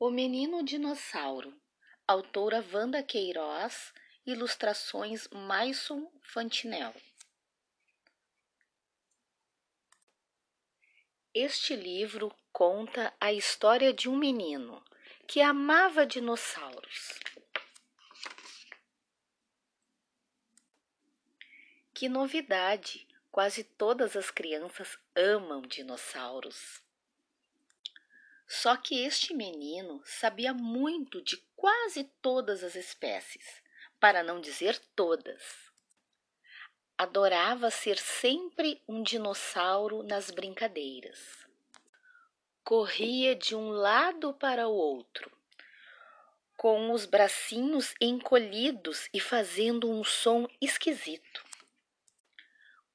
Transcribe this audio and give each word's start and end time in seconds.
O 0.00 0.10
Menino 0.10 0.62
Dinossauro, 0.62 1.52
autora 2.06 2.64
Wanda 2.72 3.02
Queiroz, 3.02 3.92
ilustrações 4.24 5.26
Maison 5.32 6.08
Fantinel. 6.22 6.94
Este 11.34 11.74
livro 11.74 12.32
conta 12.52 13.12
a 13.20 13.32
história 13.32 13.92
de 13.92 14.08
um 14.08 14.16
menino 14.16 14.80
que 15.26 15.40
amava 15.40 16.06
dinossauros. 16.06 17.18
Que 21.92 22.08
novidade! 22.08 23.04
Quase 23.32 23.64
todas 23.64 24.16
as 24.16 24.30
crianças 24.30 24.96
amam 25.16 25.62
dinossauros. 25.62 26.86
Só 28.48 28.78
que 28.78 29.04
este 29.04 29.34
menino 29.34 30.00
sabia 30.06 30.54
muito 30.54 31.20
de 31.20 31.36
quase 31.54 32.04
todas 32.22 32.64
as 32.64 32.74
espécies, 32.74 33.62
para 34.00 34.22
não 34.22 34.40
dizer 34.40 34.78
todas. 34.96 35.70
Adorava 36.96 37.70
ser 37.70 37.98
sempre 37.98 38.82
um 38.88 39.02
dinossauro 39.02 40.02
nas 40.02 40.30
brincadeiras. 40.30 41.46
Corria 42.64 43.34
de 43.36 43.54
um 43.54 43.68
lado 43.68 44.32
para 44.32 44.66
o 44.66 44.72
outro, 44.72 45.30
com 46.56 46.90
os 46.90 47.04
bracinhos 47.04 47.94
encolhidos 48.00 49.10
e 49.12 49.20
fazendo 49.20 49.90
um 49.90 50.02
som 50.02 50.48
esquisito. 50.58 51.47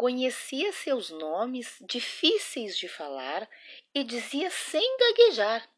Conhecia 0.00 0.72
seus 0.72 1.10
nomes 1.10 1.76
difíceis 1.82 2.78
de 2.78 2.88
falar 2.88 3.46
e 3.94 4.02
dizia 4.02 4.48
sem 4.48 4.96
gaguejar. 4.96 5.68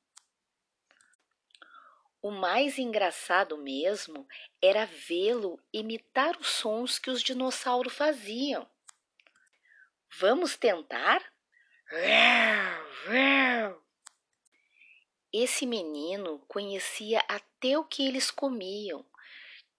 O 2.22 2.30
mais 2.30 2.78
engraçado 2.78 3.58
mesmo 3.58 4.24
era 4.62 4.84
vê-lo 4.84 5.60
imitar 5.72 6.38
os 6.38 6.46
sons 6.46 7.00
que 7.00 7.10
os 7.10 7.20
dinossauros 7.20 7.92
faziam. 7.94 8.64
Vamos 10.20 10.56
tentar? 10.56 11.20
Esse 15.32 15.66
menino 15.66 16.38
conhecia 16.46 17.24
até 17.26 17.76
o 17.76 17.84
que 17.84 18.06
eles 18.06 18.30
comiam 18.30 19.04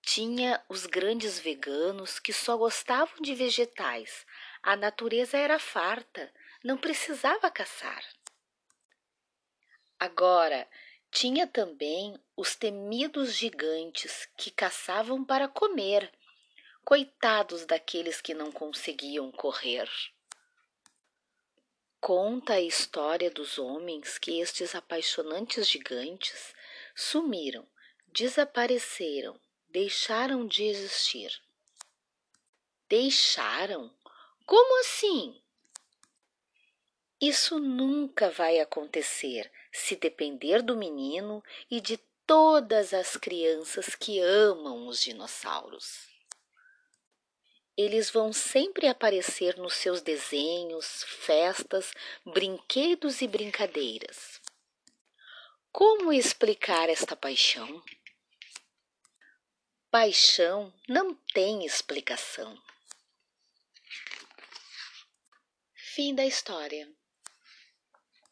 tinha 0.05 0.61
os 0.67 0.85
grandes 0.85 1.39
veganos 1.39 2.19
que 2.19 2.33
só 2.33 2.57
gostavam 2.57 3.21
de 3.21 3.33
vegetais. 3.33 4.25
A 4.61 4.75
natureza 4.75 5.37
era 5.37 5.57
farta, 5.57 6.31
não 6.61 6.77
precisava 6.77 7.49
caçar. 7.49 8.03
Agora, 9.97 10.67
tinha 11.09 11.47
também 11.47 12.19
os 12.35 12.53
temidos 12.53 13.33
gigantes 13.33 14.27
que 14.37 14.51
caçavam 14.51 15.23
para 15.23 15.47
comer. 15.47 16.11
Coitados 16.83 17.65
daqueles 17.65 18.19
que 18.19 18.33
não 18.33 18.51
conseguiam 18.51 19.31
correr. 19.31 19.89
Conta 22.01 22.55
a 22.55 22.61
história 22.61 23.31
dos 23.31 23.57
homens 23.57 24.17
que 24.17 24.41
estes 24.41 24.75
apaixonantes 24.75 25.65
gigantes 25.69 26.53
sumiram, 26.93 27.65
desapareceram, 28.07 29.39
deixaram 29.73 30.45
de 30.45 30.63
existir. 30.65 31.41
Deixaram? 32.87 33.91
Como 34.45 34.79
assim? 34.81 35.41
Isso 37.19 37.57
nunca 37.57 38.29
vai 38.29 38.59
acontecer 38.59 39.51
se 39.71 39.95
depender 39.95 40.61
do 40.61 40.77
menino 40.77 41.43
e 41.71 41.81
de 41.81 41.97
todas 42.27 42.93
as 42.93 43.17
crianças 43.17 43.95
que 43.95 44.19
amam 44.19 44.87
os 44.87 45.01
dinossauros. 45.01 46.07
Eles 47.75 48.11
vão 48.11 48.31
sempre 48.31 48.87
aparecer 48.87 49.57
nos 49.57 49.73
seus 49.73 50.01
desenhos, 50.01 51.03
festas, 51.05 51.91
brinquedos 52.23 53.21
e 53.21 53.27
brincadeiras. 53.27 54.39
Como 55.71 56.13
explicar 56.13 56.87
esta 56.89 57.15
paixão? 57.15 57.83
Paixão 59.93 60.73
não 60.89 61.13
tem 61.35 61.67
explicação. 61.67 62.59
Fim 65.75 66.15
da 66.15 66.25
história. 66.25 66.91